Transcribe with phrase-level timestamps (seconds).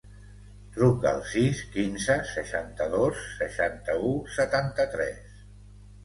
[0.75, 5.21] Truca al sis, quinze, seixanta-dos, seixanta-u, setanta-tres.